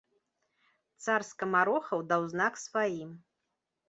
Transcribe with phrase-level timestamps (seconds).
[1.03, 3.11] Цар скамарохаў даў знак сваім.